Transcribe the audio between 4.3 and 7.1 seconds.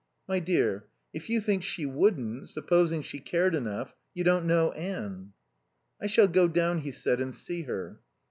know Anne." "I shall go down," he